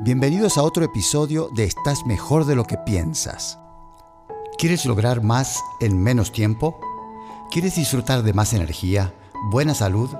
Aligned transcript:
Bienvenidos 0.00 0.58
a 0.58 0.64
otro 0.64 0.84
episodio 0.84 1.50
de 1.54 1.64
Estás 1.64 2.04
mejor 2.04 2.46
de 2.46 2.56
lo 2.56 2.64
que 2.64 2.76
piensas. 2.76 3.60
¿Quieres 4.58 4.84
lograr 4.86 5.22
más 5.22 5.62
en 5.80 6.02
menos 6.02 6.32
tiempo? 6.32 6.80
¿Quieres 7.52 7.76
disfrutar 7.76 8.24
de 8.24 8.32
más 8.32 8.52
energía, 8.54 9.14
buena 9.50 9.72
salud, 9.72 10.10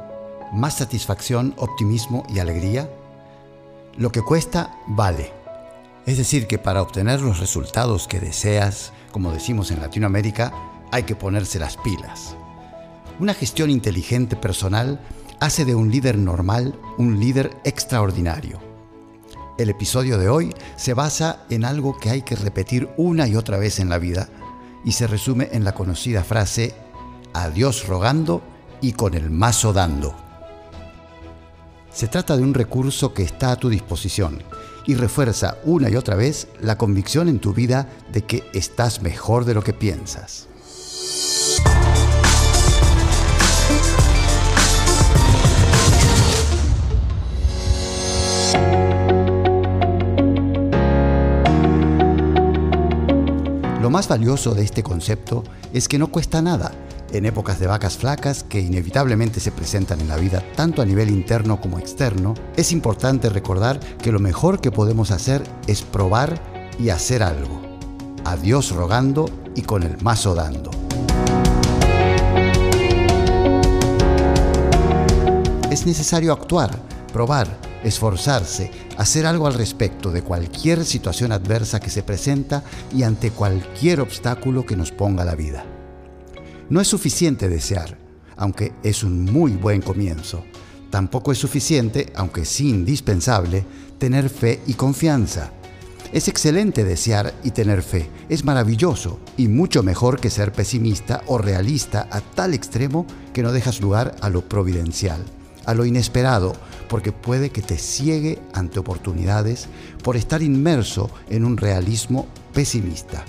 más 0.52 0.78
satisfacción, 0.78 1.54
optimismo 1.56 2.22
y 2.28 2.38
alegría? 2.38 2.88
Lo 3.96 4.12
que 4.12 4.22
cuesta, 4.22 4.78
vale. 4.86 5.32
Es 6.06 6.18
decir, 6.18 6.46
que 6.46 6.58
para 6.58 6.80
obtener 6.80 7.20
los 7.20 7.40
resultados 7.40 8.06
que 8.06 8.20
deseas, 8.20 8.92
como 9.10 9.32
decimos 9.32 9.72
en 9.72 9.80
Latinoamérica, 9.80 10.52
hay 10.92 11.02
que 11.02 11.16
ponerse 11.16 11.58
las 11.58 11.76
pilas. 11.78 12.36
Una 13.18 13.34
gestión 13.34 13.70
inteligente 13.70 14.36
personal 14.36 15.00
hace 15.40 15.64
de 15.64 15.74
un 15.74 15.90
líder 15.90 16.16
normal 16.16 16.78
un 16.96 17.18
líder 17.18 17.56
extraordinario. 17.64 18.73
El 19.56 19.70
episodio 19.70 20.18
de 20.18 20.28
hoy 20.28 20.52
se 20.74 20.94
basa 20.94 21.44
en 21.48 21.64
algo 21.64 21.96
que 21.96 22.10
hay 22.10 22.22
que 22.22 22.34
repetir 22.34 22.88
una 22.96 23.28
y 23.28 23.36
otra 23.36 23.56
vez 23.56 23.78
en 23.78 23.88
la 23.88 23.98
vida 23.98 24.28
y 24.84 24.92
se 24.92 25.06
resume 25.06 25.48
en 25.52 25.62
la 25.62 25.74
conocida 25.74 26.24
frase, 26.24 26.74
a 27.32 27.50
Dios 27.50 27.86
rogando 27.86 28.42
y 28.80 28.92
con 28.92 29.14
el 29.14 29.30
mazo 29.30 29.72
dando. 29.72 30.16
Se 31.92 32.08
trata 32.08 32.36
de 32.36 32.42
un 32.42 32.52
recurso 32.52 33.14
que 33.14 33.22
está 33.22 33.52
a 33.52 33.56
tu 33.56 33.68
disposición 33.68 34.42
y 34.86 34.96
refuerza 34.96 35.58
una 35.62 35.88
y 35.88 35.94
otra 35.94 36.16
vez 36.16 36.48
la 36.60 36.76
convicción 36.76 37.28
en 37.28 37.38
tu 37.38 37.54
vida 37.54 37.88
de 38.12 38.22
que 38.22 38.42
estás 38.54 39.02
mejor 39.02 39.44
de 39.44 39.54
lo 39.54 39.62
que 39.62 39.72
piensas. 39.72 40.48
Más 54.04 54.18
valioso 54.18 54.54
de 54.54 54.64
este 54.64 54.82
concepto 54.82 55.44
es 55.72 55.88
que 55.88 55.98
no 55.98 56.08
cuesta 56.08 56.42
nada. 56.42 56.72
En 57.12 57.24
épocas 57.24 57.58
de 57.58 57.66
vacas 57.66 57.96
flacas 57.96 58.42
que 58.42 58.60
inevitablemente 58.60 59.40
se 59.40 59.50
presentan 59.50 59.98
en 60.00 60.08
la 60.08 60.16
vida 60.16 60.44
tanto 60.56 60.82
a 60.82 60.84
nivel 60.84 61.08
interno 61.08 61.58
como 61.58 61.78
externo, 61.78 62.34
es 62.54 62.70
importante 62.72 63.30
recordar 63.30 63.80
que 63.80 64.12
lo 64.12 64.20
mejor 64.20 64.60
que 64.60 64.70
podemos 64.70 65.10
hacer 65.10 65.42
es 65.68 65.80
probar 65.80 66.38
y 66.78 66.90
hacer 66.90 67.22
algo. 67.22 67.62
A 68.26 68.36
Dios 68.36 68.72
rogando 68.72 69.30
y 69.54 69.62
con 69.62 69.84
el 69.84 69.96
mazo 70.02 70.34
dando. 70.34 70.70
Es 75.70 75.86
necesario 75.86 76.34
actuar, 76.34 76.78
probar, 77.10 77.46
esforzarse, 77.84 78.70
hacer 78.96 79.26
algo 79.26 79.46
al 79.46 79.54
respecto 79.54 80.10
de 80.10 80.22
cualquier 80.22 80.84
situación 80.84 81.32
adversa 81.32 81.80
que 81.80 81.90
se 81.90 82.02
presenta 82.02 82.64
y 82.92 83.02
ante 83.02 83.30
cualquier 83.30 84.00
obstáculo 84.00 84.66
que 84.66 84.76
nos 84.76 84.90
ponga 84.90 85.24
la 85.24 85.34
vida. 85.34 85.64
No 86.70 86.80
es 86.80 86.88
suficiente 86.88 87.48
desear, 87.48 87.98
aunque 88.36 88.72
es 88.82 89.04
un 89.04 89.24
muy 89.24 89.52
buen 89.52 89.82
comienzo. 89.82 90.44
Tampoco 90.90 91.32
es 91.32 91.38
suficiente, 91.38 92.12
aunque 92.16 92.44
sí 92.44 92.70
indispensable, 92.70 93.66
tener 93.98 94.30
fe 94.30 94.60
y 94.66 94.74
confianza. 94.74 95.52
Es 96.12 96.28
excelente 96.28 96.84
desear 96.84 97.34
y 97.42 97.50
tener 97.50 97.82
fe, 97.82 98.08
es 98.28 98.44
maravilloso 98.44 99.18
y 99.36 99.48
mucho 99.48 99.82
mejor 99.82 100.20
que 100.20 100.30
ser 100.30 100.52
pesimista 100.52 101.22
o 101.26 101.38
realista 101.38 102.08
a 102.10 102.20
tal 102.20 102.54
extremo 102.54 103.06
que 103.32 103.42
no 103.42 103.52
dejas 103.52 103.80
lugar 103.80 104.14
a 104.20 104.30
lo 104.30 104.48
providencial 104.48 105.24
a 105.66 105.74
lo 105.74 105.84
inesperado, 105.84 106.54
porque 106.88 107.12
puede 107.12 107.50
que 107.50 107.62
te 107.62 107.78
ciegue 107.78 108.40
ante 108.52 108.78
oportunidades 108.78 109.66
por 110.02 110.16
estar 110.16 110.42
inmerso 110.42 111.10
en 111.28 111.44
un 111.44 111.56
realismo 111.56 112.26
pesimista. 112.52 113.24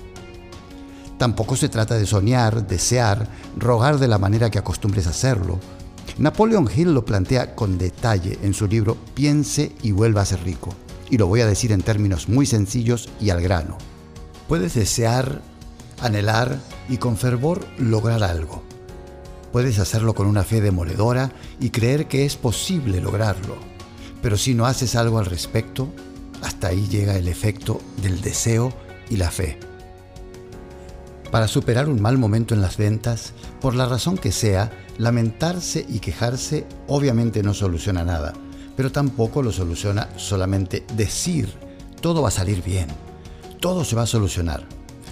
Tampoco 1.17 1.55
se 1.55 1.69
trata 1.69 1.95
de 1.95 2.05
soñar, 2.05 2.67
desear, 2.67 3.27
rogar 3.57 3.99
de 3.99 4.07
la 4.07 4.17
manera 4.17 4.49
que 4.49 4.59
acostumbres 4.59 5.07
hacerlo. 5.07 5.59
Napoleon 6.17 6.69
Hill 6.73 6.93
lo 6.93 7.05
plantea 7.05 7.55
con 7.55 7.77
detalle 7.77 8.37
en 8.43 8.53
su 8.53 8.67
libro 8.67 8.97
Piense 9.13 9.71
y 9.81 9.91
vuelva 9.91 10.21
a 10.21 10.25
ser 10.25 10.43
rico. 10.43 10.75
Y 11.09 11.17
lo 11.17 11.27
voy 11.27 11.41
a 11.41 11.47
decir 11.47 11.71
en 11.71 11.81
términos 11.81 12.27
muy 12.27 12.45
sencillos 12.45 13.09
y 13.21 13.29
al 13.29 13.41
grano. 13.41 13.77
Puedes 14.47 14.73
desear, 14.73 15.41
anhelar 16.01 16.59
y 16.89 16.97
con 16.97 17.15
fervor 17.15 17.65
lograr 17.77 18.23
algo 18.23 18.74
Puedes 19.55 19.79
hacerlo 19.79 20.13
con 20.13 20.27
una 20.27 20.43
fe 20.43 20.59
demoledora 20.59 21.31
y 21.61 21.69
creer 21.69 22.09
que 22.09 22.25
es 22.25 22.35
posible 22.35 22.99
lograrlo, 22.99 23.55
pero 24.21 24.35
si 24.35 24.53
no 24.53 24.65
haces 24.65 24.97
algo 24.97 25.17
al 25.17 25.27
respecto, 25.27 25.87
hasta 26.41 26.67
ahí 26.67 26.89
llega 26.89 27.15
el 27.15 27.29
efecto 27.29 27.79
del 28.01 28.19
deseo 28.19 28.73
y 29.09 29.15
la 29.15 29.31
fe. 29.31 29.57
Para 31.31 31.47
superar 31.47 31.87
un 31.87 32.01
mal 32.01 32.17
momento 32.17 32.53
en 32.53 32.59
las 32.59 32.75
ventas, 32.75 33.31
por 33.61 33.75
la 33.75 33.85
razón 33.85 34.17
que 34.17 34.33
sea, 34.33 34.73
lamentarse 34.97 35.85
y 35.87 35.99
quejarse 35.99 36.67
obviamente 36.89 37.41
no 37.41 37.53
soluciona 37.53 38.03
nada, 38.03 38.33
pero 38.75 38.91
tampoco 38.91 39.41
lo 39.41 39.53
soluciona 39.53 40.09
solamente 40.17 40.85
decir, 40.97 41.47
todo 42.01 42.21
va 42.21 42.27
a 42.27 42.31
salir 42.31 42.61
bien, 42.61 42.89
todo 43.61 43.85
se 43.85 43.95
va 43.95 44.01
a 44.01 44.05
solucionar. 44.05 44.67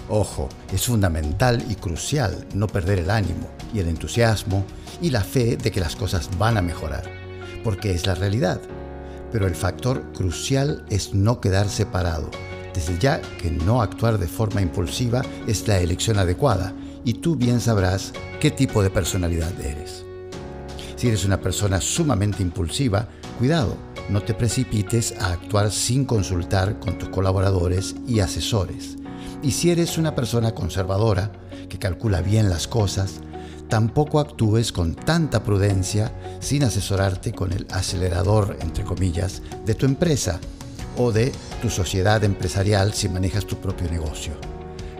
Ojo, 0.08 0.50
es 0.70 0.86
fundamental 0.86 1.64
y 1.70 1.76
crucial 1.76 2.46
no 2.54 2.66
perder 2.66 2.98
el 2.98 3.10
ánimo 3.10 3.48
y 3.72 3.78
el 3.78 3.88
entusiasmo 3.88 4.64
y 5.00 5.10
la 5.10 5.22
fe 5.22 5.56
de 5.56 5.70
que 5.70 5.80
las 5.80 5.96
cosas 5.96 6.28
van 6.38 6.58
a 6.58 6.62
mejorar, 6.62 7.04
porque 7.62 7.92
es 7.92 8.06
la 8.06 8.14
realidad. 8.14 8.60
Pero 9.32 9.46
el 9.46 9.54
factor 9.54 10.12
crucial 10.12 10.84
es 10.90 11.14
no 11.14 11.40
quedar 11.40 11.68
separado. 11.70 12.30
Desde 12.74 12.98
ya 12.98 13.22
que 13.40 13.50
no 13.50 13.80
actuar 13.80 14.18
de 14.18 14.28
forma 14.28 14.60
impulsiva 14.60 15.22
es 15.46 15.66
la 15.66 15.78
elección 15.78 16.18
adecuada 16.18 16.74
y 17.04 17.14
tú 17.14 17.36
bien 17.36 17.60
sabrás 17.60 18.12
qué 18.40 18.50
tipo 18.50 18.82
de 18.82 18.90
personalidad 18.90 19.58
eres. 19.60 20.04
Si 20.96 21.08
eres 21.08 21.24
una 21.24 21.40
persona 21.40 21.80
sumamente 21.80 22.42
impulsiva, 22.42 23.08
cuidado, 23.38 23.76
no 24.10 24.22
te 24.22 24.34
precipites 24.34 25.14
a 25.18 25.32
actuar 25.32 25.70
sin 25.70 26.04
consultar 26.04 26.78
con 26.78 26.98
tus 26.98 27.08
colaboradores 27.08 27.94
y 28.06 28.20
asesores 28.20 28.98
y 29.44 29.50
si 29.50 29.70
eres 29.70 29.98
una 29.98 30.14
persona 30.14 30.52
conservadora, 30.52 31.30
que 31.68 31.78
calcula 31.78 32.22
bien 32.22 32.48
las 32.48 32.66
cosas, 32.66 33.20
tampoco 33.68 34.18
actúes 34.18 34.72
con 34.72 34.94
tanta 34.94 35.42
prudencia 35.42 36.12
sin 36.40 36.64
asesorarte 36.64 37.32
con 37.32 37.52
el 37.52 37.66
acelerador, 37.70 38.56
entre 38.60 38.84
comillas, 38.84 39.42
de 39.66 39.74
tu 39.74 39.84
empresa 39.84 40.40
o 40.96 41.12
de 41.12 41.30
tu 41.60 41.68
sociedad 41.68 42.24
empresarial 42.24 42.94
si 42.94 43.10
manejas 43.10 43.44
tu 43.44 43.56
propio 43.56 43.90
negocio. 43.90 44.32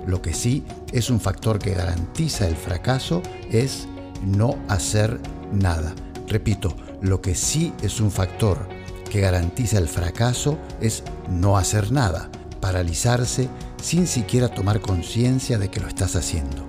Lo 0.06 0.20
que 0.20 0.34
sí 0.34 0.62
es 0.92 1.08
un 1.08 1.20
factor 1.20 1.58
que 1.58 1.72
garantiza 1.72 2.46
el 2.46 2.56
fracaso 2.56 3.22
es 3.50 3.88
no 4.22 4.58
hacer 4.68 5.20
nada. 5.52 5.94
Repito, 6.28 6.76
lo 7.00 7.22
que 7.22 7.34
sí 7.34 7.72
es 7.82 7.98
un 7.98 8.10
factor 8.10 8.68
que 9.10 9.20
garantiza 9.20 9.78
el 9.78 9.88
fracaso 9.88 10.58
es 10.82 11.02
no 11.30 11.56
hacer 11.56 11.92
nada, 11.92 12.28
paralizarse 12.64 13.50
sin 13.76 14.06
siquiera 14.06 14.48
tomar 14.48 14.80
conciencia 14.80 15.58
de 15.58 15.70
que 15.70 15.80
lo 15.80 15.86
estás 15.86 16.16
haciendo. 16.16 16.66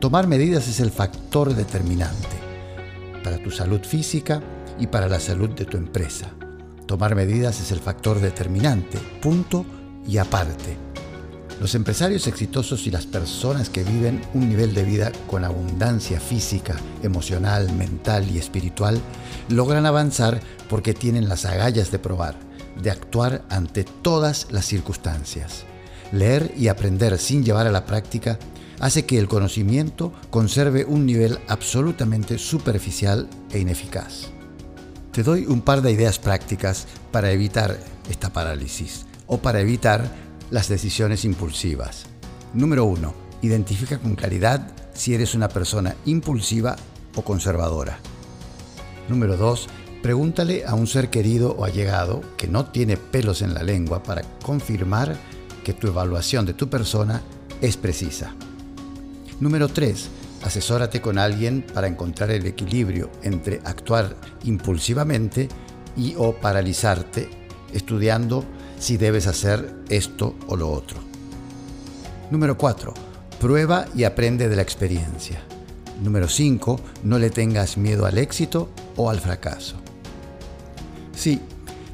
Tomar 0.00 0.26
medidas 0.26 0.68
es 0.68 0.80
el 0.80 0.90
factor 0.90 1.54
determinante 1.54 2.36
para 3.24 3.42
tu 3.42 3.50
salud 3.50 3.80
física 3.80 4.42
y 4.78 4.88
para 4.88 5.08
la 5.08 5.18
salud 5.18 5.48
de 5.48 5.64
tu 5.64 5.78
empresa. 5.78 6.28
Tomar 6.84 7.14
medidas 7.14 7.58
es 7.58 7.72
el 7.72 7.80
factor 7.80 8.20
determinante, 8.20 8.98
punto 9.22 9.64
y 10.06 10.18
aparte. 10.18 10.76
Los 11.58 11.74
empresarios 11.74 12.26
exitosos 12.26 12.86
y 12.86 12.90
las 12.90 13.06
personas 13.06 13.70
que 13.70 13.84
viven 13.84 14.20
un 14.34 14.46
nivel 14.46 14.74
de 14.74 14.84
vida 14.84 15.10
con 15.26 15.42
abundancia 15.42 16.20
física, 16.20 16.76
emocional, 17.02 17.72
mental 17.72 18.30
y 18.30 18.36
espiritual 18.36 19.00
logran 19.48 19.86
avanzar 19.86 20.38
porque 20.68 20.92
tienen 20.92 21.30
las 21.30 21.46
agallas 21.46 21.90
de 21.90 21.98
probar, 21.98 22.47
de 22.82 22.90
actuar 22.90 23.44
ante 23.50 23.84
todas 23.84 24.48
las 24.50 24.64
circunstancias. 24.64 25.64
Leer 26.12 26.52
y 26.56 26.68
aprender 26.68 27.18
sin 27.18 27.44
llevar 27.44 27.66
a 27.66 27.72
la 27.72 27.84
práctica 27.84 28.38
hace 28.80 29.04
que 29.04 29.18
el 29.18 29.28
conocimiento 29.28 30.12
conserve 30.30 30.84
un 30.84 31.04
nivel 31.04 31.38
absolutamente 31.48 32.38
superficial 32.38 33.28
e 33.50 33.58
ineficaz. 33.58 34.28
Te 35.12 35.22
doy 35.22 35.46
un 35.46 35.62
par 35.62 35.82
de 35.82 35.92
ideas 35.92 36.18
prácticas 36.18 36.86
para 37.10 37.32
evitar 37.32 37.78
esta 38.08 38.32
parálisis 38.32 39.06
o 39.26 39.38
para 39.38 39.60
evitar 39.60 40.08
las 40.50 40.68
decisiones 40.68 41.24
impulsivas. 41.24 42.06
Número 42.54 42.84
1. 42.84 43.14
Identifica 43.42 43.98
con 43.98 44.14
claridad 44.14 44.72
si 44.94 45.14
eres 45.14 45.34
una 45.34 45.48
persona 45.48 45.94
impulsiva 46.06 46.76
o 47.14 47.22
conservadora. 47.22 47.98
Número 49.08 49.36
2. 49.36 49.68
Pregúntale 50.08 50.64
a 50.64 50.74
un 50.74 50.86
ser 50.86 51.10
querido 51.10 51.54
o 51.58 51.66
allegado 51.66 52.22
que 52.38 52.48
no 52.48 52.64
tiene 52.64 52.96
pelos 52.96 53.42
en 53.42 53.52
la 53.52 53.62
lengua 53.62 54.02
para 54.02 54.22
confirmar 54.42 55.14
que 55.62 55.74
tu 55.74 55.86
evaluación 55.86 56.46
de 56.46 56.54
tu 56.54 56.70
persona 56.70 57.20
es 57.60 57.76
precisa. 57.76 58.34
Número 59.38 59.68
3. 59.68 60.08
Asesórate 60.44 61.02
con 61.02 61.18
alguien 61.18 61.62
para 61.74 61.88
encontrar 61.88 62.30
el 62.30 62.46
equilibrio 62.46 63.10
entre 63.22 63.60
actuar 63.66 64.16
impulsivamente 64.44 65.46
y 65.94 66.14
o 66.16 66.32
paralizarte, 66.32 67.28
estudiando 67.74 68.46
si 68.78 68.96
debes 68.96 69.26
hacer 69.26 69.74
esto 69.90 70.36
o 70.46 70.56
lo 70.56 70.70
otro. 70.70 71.00
Número 72.30 72.56
4. 72.56 72.94
Prueba 73.38 73.84
y 73.94 74.04
aprende 74.04 74.48
de 74.48 74.56
la 74.56 74.62
experiencia. 74.62 75.42
Número 76.02 76.28
5. 76.28 76.80
No 77.02 77.18
le 77.18 77.28
tengas 77.28 77.76
miedo 77.76 78.06
al 78.06 78.16
éxito 78.16 78.70
o 78.96 79.10
al 79.10 79.20
fracaso. 79.20 79.76
Sí, 81.18 81.40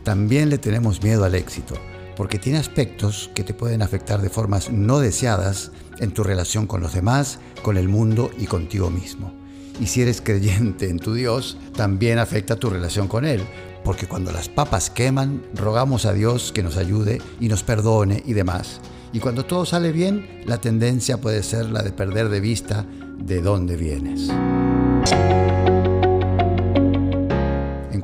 también 0.03 0.51
le 0.51 0.59
tenemos 0.59 1.03
miedo 1.03 1.25
al 1.25 1.35
éxito, 1.35 1.77
porque 2.15 2.39
tiene 2.39 2.59
aspectos 2.59 3.31
que 3.35 3.43
te 3.43 3.55
pueden 3.55 3.81
afectar 3.81 4.21
de 4.21 4.29
formas 4.29 4.71
no 4.71 4.99
deseadas 4.99 5.73
en 5.99 6.13
tu 6.13 6.25
relación 6.25 6.67
con 6.67 6.83
los 6.83 6.93
demás, 6.93 7.39
con 7.63 7.79
el 7.79 7.89
mundo 7.89 8.31
y 8.39 8.45
contigo 8.45 8.91
mismo. 8.91 9.33
Y 9.81 9.87
si 9.87 10.03
eres 10.03 10.21
creyente 10.25 10.91
en 10.91 10.99
tu 10.99 11.15
Dios, 11.15 11.57
también 11.75 12.19
afecta 12.19 12.57
tu 12.57 12.69
relación 12.69 13.09
con 13.09 13.25
Él, 13.25 13.41
porque 13.83 14.07
cuando 14.07 14.31
las 14.31 14.51
papas 14.51 14.91
queman, 14.91 15.43
rogamos 15.55 16.05
a 16.05 16.13
Dios 16.13 16.53
que 16.53 16.63
nos 16.63 16.77
ayude 16.77 17.23
y 17.41 17.49
nos 17.49 17.63
perdone 17.63 18.23
y 18.27 18.35
demás. 18.35 18.83
Y 19.15 19.21
cuando 19.21 19.47
todo 19.47 19.65
sale 19.65 19.91
bien, 19.91 20.43
la 20.45 20.59
tendencia 20.59 21.19
puede 21.19 21.43
ser 21.43 21.71
la 21.71 21.83
de 21.83 21.93
perder 21.93 22.29
de 22.29 22.41
vista 22.41 22.85
de 23.17 23.41
dónde 23.41 23.77
vienes. 23.77 24.29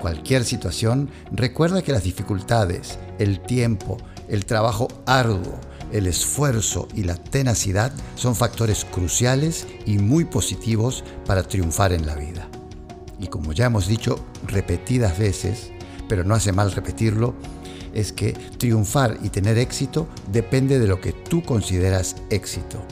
Cualquier 0.00 0.44
situación, 0.46 1.10
recuerda 1.30 1.82
que 1.82 1.92
las 1.92 2.04
dificultades, 2.04 2.98
el 3.18 3.40
tiempo, 3.40 3.98
el 4.28 4.46
trabajo 4.46 4.88
arduo, 5.04 5.60
el 5.92 6.06
esfuerzo 6.06 6.88
y 6.94 7.04
la 7.04 7.16
tenacidad 7.16 7.92
son 8.14 8.34
factores 8.34 8.86
cruciales 8.86 9.66
y 9.84 9.98
muy 9.98 10.24
positivos 10.24 11.04
para 11.26 11.42
triunfar 11.42 11.92
en 11.92 12.06
la 12.06 12.14
vida. 12.14 12.48
Y 13.18 13.26
como 13.26 13.52
ya 13.52 13.66
hemos 13.66 13.86
dicho 13.86 14.24
repetidas 14.46 15.18
veces, 15.18 15.70
pero 16.08 16.24
no 16.24 16.34
hace 16.34 16.52
mal 16.52 16.72
repetirlo, 16.72 17.34
es 17.92 18.12
que 18.12 18.32
triunfar 18.32 19.18
y 19.22 19.28
tener 19.28 19.58
éxito 19.58 20.08
depende 20.32 20.78
de 20.78 20.86
lo 20.86 21.02
que 21.02 21.12
tú 21.12 21.42
consideras 21.42 22.16
éxito. 22.30 22.82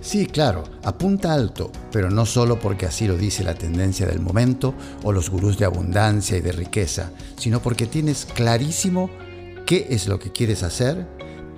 Sí, 0.00 0.26
claro, 0.26 0.64
apunta 0.82 1.34
alto, 1.34 1.70
pero 1.92 2.10
no 2.10 2.24
solo 2.24 2.58
porque 2.58 2.86
así 2.86 3.06
lo 3.06 3.18
dice 3.18 3.44
la 3.44 3.54
tendencia 3.54 4.06
del 4.06 4.20
momento 4.20 4.74
o 5.02 5.12
los 5.12 5.28
gurús 5.28 5.58
de 5.58 5.66
abundancia 5.66 6.38
y 6.38 6.40
de 6.40 6.52
riqueza, 6.52 7.10
sino 7.36 7.60
porque 7.60 7.86
tienes 7.86 8.24
clarísimo 8.24 9.10
qué 9.66 9.88
es 9.90 10.08
lo 10.08 10.18
que 10.18 10.32
quieres 10.32 10.62
hacer, 10.62 11.06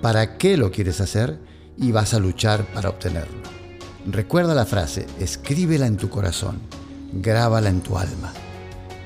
para 0.01 0.37
qué 0.37 0.57
lo 0.57 0.71
quieres 0.71 0.99
hacer 0.99 1.39
y 1.77 1.93
vas 1.93 2.13
a 2.13 2.19
luchar 2.19 2.65
para 2.73 2.89
obtenerlo. 2.89 3.41
Recuerda 4.05 4.53
la 4.53 4.65
frase, 4.65 5.07
escríbela 5.19 5.87
en 5.87 5.95
tu 5.95 6.09
corazón, 6.09 6.59
grábala 7.13 7.69
en 7.69 7.79
tu 7.79 7.97
alma. 7.97 8.33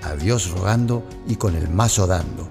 A 0.01 0.15
Dios 0.15 0.49
rogando 0.49 1.07
y 1.27 1.35
con 1.35 1.55
el 1.55 1.69
mazo 1.69 2.07
dando. 2.07 2.49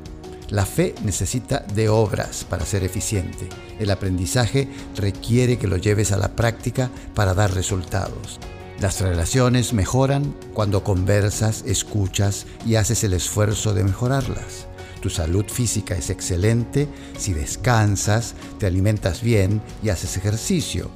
La 0.49 0.65
fe 0.65 0.95
necesita 1.03 1.65
de 1.75 1.89
obras 1.89 2.45
para 2.49 2.65
ser 2.65 2.85
eficiente. 2.85 3.49
El 3.81 3.91
aprendizaje 3.91 4.69
requiere 4.95 5.59
que 5.59 5.67
lo 5.67 5.77
lleves 5.77 6.13
a 6.13 6.19
la 6.19 6.37
práctica 6.37 6.89
para 7.15 7.35
dar 7.35 7.53
resultados. 7.53 8.39
Las 8.79 9.01
relaciones 9.01 9.73
mejoran 9.73 10.37
cuando 10.55 10.85
conversas, 10.85 11.65
escuchas 11.67 12.47
y 12.65 12.77
haces 12.77 13.03
el 13.03 13.15
esfuerzo 13.15 13.75
de 13.75 13.83
mejorarlas. 13.83 14.69
Tu 15.01 15.11
salud 15.11 15.47
física 15.47 15.97
es 15.97 16.11
excelente 16.11 16.89
si 17.19 17.33
descansas, 17.33 18.35
te 18.59 18.67
alimentas 18.67 19.23
bien 19.23 19.63
y 19.83 19.89
haces 19.89 20.17
ejercicio. 20.17 20.91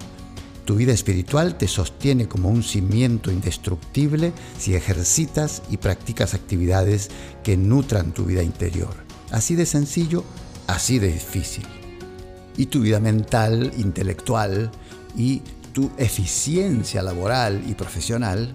Tu 0.64 0.76
vida 0.76 0.92
espiritual 0.92 1.58
te 1.58 1.66
sostiene 1.66 2.28
como 2.28 2.50
un 2.50 2.62
cimiento 2.62 3.32
indestructible 3.32 4.32
si 4.58 4.76
ejercitas 4.76 5.62
y 5.70 5.78
practicas 5.78 6.34
actividades 6.34 7.10
que 7.42 7.56
nutran 7.56 8.12
tu 8.12 8.24
vida 8.24 8.44
interior. 8.44 9.09
Así 9.30 9.54
de 9.54 9.66
sencillo, 9.66 10.24
así 10.66 10.98
de 10.98 11.12
difícil. 11.12 11.66
Y 12.56 12.66
tu 12.66 12.80
vida 12.80 13.00
mental, 13.00 13.72
intelectual 13.76 14.70
y 15.16 15.42
tu 15.72 15.90
eficiencia 15.98 17.02
laboral 17.02 17.62
y 17.68 17.74
profesional 17.74 18.52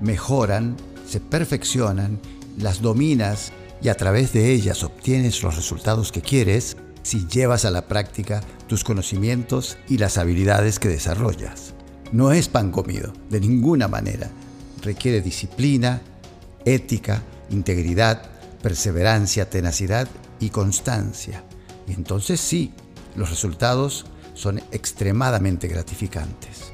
mejoran, 0.00 0.76
se 1.06 1.20
perfeccionan, 1.20 2.18
las 2.58 2.82
dominas 2.82 3.52
y 3.82 3.88
a 3.88 3.94
través 3.94 4.32
de 4.32 4.52
ellas 4.52 4.82
obtienes 4.82 5.42
los 5.42 5.56
resultados 5.56 6.10
que 6.10 6.22
quieres 6.22 6.76
si 7.02 7.26
llevas 7.28 7.64
a 7.64 7.70
la 7.70 7.86
práctica 7.86 8.40
tus 8.66 8.82
conocimientos 8.82 9.78
y 9.88 9.98
las 9.98 10.18
habilidades 10.18 10.78
que 10.78 10.88
desarrollas. 10.88 11.74
No 12.12 12.32
es 12.32 12.48
pan 12.48 12.72
comido, 12.72 13.12
de 13.30 13.40
ninguna 13.40 13.88
manera. 13.88 14.30
Requiere 14.82 15.20
disciplina, 15.20 16.02
ética, 16.64 17.22
integridad, 17.50 18.22
perseverancia, 18.66 19.48
tenacidad 19.48 20.08
y 20.40 20.50
constancia. 20.50 21.44
Y 21.86 21.92
entonces 21.92 22.40
sí, 22.40 22.72
los 23.14 23.30
resultados 23.30 24.06
son 24.34 24.58
extremadamente 24.72 25.68
gratificantes. 25.68 26.72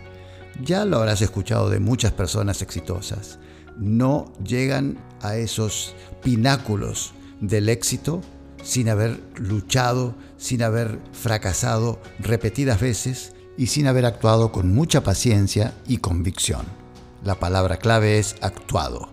Ya 0.64 0.86
lo 0.86 0.96
habrás 0.96 1.20
escuchado 1.20 1.68
de 1.68 1.80
muchas 1.80 2.12
personas 2.12 2.62
exitosas 2.62 3.38
no 3.76 4.32
llegan 4.42 4.98
a 5.20 5.36
esos 5.36 5.94
pináculos 6.22 7.12
del 7.40 7.68
éxito 7.68 8.22
sin 8.62 8.88
haber 8.88 9.20
luchado, 9.36 10.14
sin 10.38 10.62
haber 10.62 10.98
fracasado 11.12 12.00
repetidas 12.20 12.80
veces 12.80 13.34
y 13.58 13.66
sin 13.66 13.86
haber 13.86 14.06
actuado 14.06 14.50
con 14.50 14.72
mucha 14.72 15.02
paciencia 15.02 15.74
y 15.86 15.98
convicción. 15.98 16.64
La 17.22 17.34
palabra 17.34 17.76
clave 17.76 18.18
es 18.18 18.36
actuado. 18.40 19.10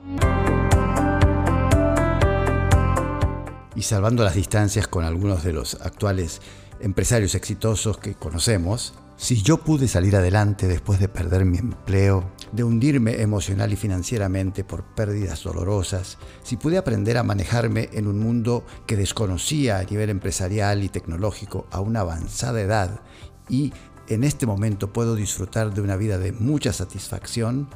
Y 3.80 3.84
salvando 3.84 4.26
las 4.26 4.36
distancias 4.36 4.90
con 4.90 5.06
algunos 5.06 5.42
de 5.42 5.54
los 5.54 5.76
actuales 5.76 6.42
empresarios 6.82 7.34
exitosos 7.34 7.98
que 7.98 8.14
conocemos, 8.14 8.94
si 9.16 9.42
yo 9.42 9.60
pude 9.60 9.88
salir 9.88 10.18
adelante 10.18 10.68
después 10.68 11.00
de 11.00 11.08
perder 11.08 11.46
mi 11.46 11.60
empleo, 11.60 12.30
de 12.52 12.66
hundirme 12.66 13.22
emocional 13.22 13.72
y 13.72 13.78
financieramente 13.78 14.66
por 14.66 14.84
pérdidas 14.84 15.44
dolorosas, 15.44 16.18
si 16.44 16.58
pude 16.58 16.78
aprender 16.78 17.18
a 17.18 17.24
manejarme 17.24 17.88
en 17.94 18.08
un 18.08 18.20
mundo 18.20 18.66
que 18.86 18.98
desconocía 18.98 19.78
a 19.78 19.84
nivel 19.86 20.10
empresarial 20.10 20.84
y 20.84 20.90
tecnológico 20.90 21.66
a 21.72 21.80
una 21.80 22.02
avanzada 22.02 22.60
edad 22.60 23.00
y 23.48 23.72
en 24.10 24.26
este 24.26 24.46
momento 24.46 24.92
puedo 24.92 25.16
disfrutar 25.16 25.74
de 25.74 25.80
una 25.80 25.96
vida 25.96 26.18
de 26.18 26.34
mucha 26.34 26.74
satisfacción, 26.74 27.70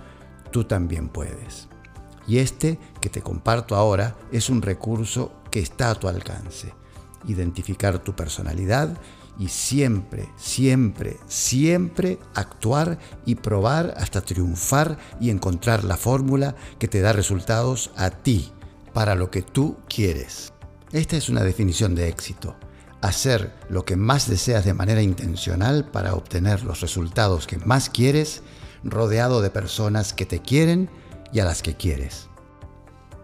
tú 0.51 0.65
también 0.65 1.07
puedes. 1.07 1.69
Y 2.27 2.39
este 2.39 2.77
que 2.99 3.09
te 3.09 3.21
comparto 3.21 3.77
ahora 3.77 4.17
es 4.33 4.49
un 4.49 4.61
recurso 4.61 5.31
que 5.53 5.59
está 5.59 5.91
a 5.91 5.95
tu 5.95 6.07
alcance. 6.07 6.73
Identificar 7.27 7.99
tu 7.99 8.15
personalidad 8.15 8.97
y 9.37 9.49
siempre, 9.49 10.27
siempre, 10.35 11.19
siempre 11.27 12.17
actuar 12.33 12.97
y 13.23 13.35
probar 13.35 13.93
hasta 13.97 14.21
triunfar 14.21 14.97
y 15.21 15.29
encontrar 15.29 15.83
la 15.83 15.95
fórmula 15.95 16.55
que 16.79 16.87
te 16.87 17.01
da 17.01 17.13
resultados 17.13 17.91
a 17.95 18.09
ti, 18.09 18.51
para 18.93 19.13
lo 19.13 19.29
que 19.29 19.43
tú 19.43 19.77
quieres. 19.87 20.51
Esta 20.91 21.17
es 21.17 21.29
una 21.29 21.43
definición 21.43 21.93
de 21.93 22.07
éxito. 22.07 22.55
Hacer 23.01 23.53
lo 23.69 23.85
que 23.85 23.95
más 23.95 24.27
deseas 24.27 24.65
de 24.65 24.73
manera 24.73 25.03
intencional 25.03 25.85
para 25.91 26.15
obtener 26.15 26.63
los 26.63 26.81
resultados 26.81 27.45
que 27.45 27.59
más 27.59 27.91
quieres, 27.91 28.41
rodeado 28.83 29.43
de 29.43 29.51
personas 29.51 30.13
que 30.13 30.25
te 30.25 30.41
quieren 30.41 30.89
y 31.31 31.41
a 31.41 31.45
las 31.45 31.61
que 31.61 31.75
quieres. 31.75 32.27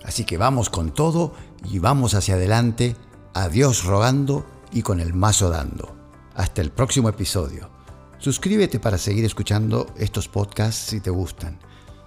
Así 0.04 0.26
que 0.26 0.38
vamos 0.38 0.70
con 0.70 0.94
todo 0.94 1.34
y 1.64 1.80
vamos 1.80 2.14
hacia 2.14 2.36
adelante, 2.36 2.96
a 3.34 3.50
Dios 3.50 3.84
rogando 3.84 4.46
y 4.72 4.82
con 4.82 5.00
el 5.00 5.14
mazo 5.14 5.50
dando. 5.50 5.96
Hasta 6.36 6.62
el 6.62 6.72
próximo 6.72 7.10
episodio. 7.10 7.70
Suscríbete 8.18 8.80
para 8.80 8.98
seguir 8.98 9.26
escuchando 9.26 9.88
estos 9.98 10.28
podcasts 10.28 10.90
si 10.90 11.00
te 11.00 11.10
gustan. 11.10 11.60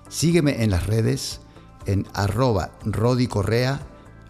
Sígueme 0.09 0.62
en 0.62 0.71
las 0.71 0.87
redes 0.87 1.40
en 1.87 2.06
arroba 2.14 2.73
Rodi 2.85 3.26
Correa 3.26 3.80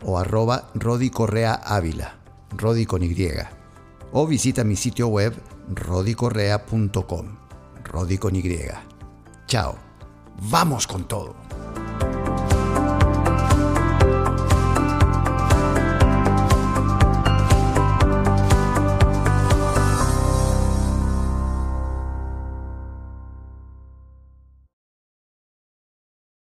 o 0.05 0.19
arroba 0.19 0.71
Rodi 0.75 1.11
Correa 1.11 1.55
Ávila, 1.55 2.19
Rodi 2.57 2.87
con 2.87 3.03
Y. 3.03 3.15
O 4.13 4.27
visita 4.27 4.65
mi 4.65 4.77
sitio 4.77 5.09
web 5.09 5.35
rodicorrea.com, 5.75 7.37
Rodi 7.85 8.19
con 8.19 8.37
Y. 8.37 8.43
Chao. 9.47 9.77
Vamos 10.51 10.87
con 10.87 11.07
todo. 11.07 11.52